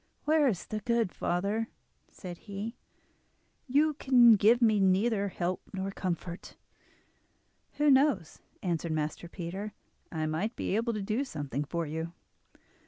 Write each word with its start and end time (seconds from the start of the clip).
"Where 0.25 0.47
is 0.47 0.65
the 0.65 0.79
good, 0.79 1.11
father?" 1.11 1.67
said 2.09 2.39
he. 2.39 2.75
"You 3.67 3.93
can 3.93 4.33
give 4.35 4.59
me 4.59 4.79
neither 4.79 5.27
help 5.27 5.61
nor 5.73 5.91
comfort." 5.91 6.55
"Who 7.73 7.91
knows?" 7.91 8.41
answered 8.63 8.93
Master 8.93 9.27
Peter. 9.29 9.73
"I 10.11 10.25
might 10.25 10.55
be 10.55 10.75
able 10.75 10.93
to 10.93 11.03
do 11.03 11.23
something 11.23 11.63
for 11.63 11.85
you. 11.85 12.13